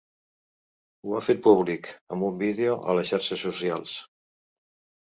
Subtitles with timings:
[1.09, 3.97] Ho ha fet públic amb un vídeo a les xarxes socials.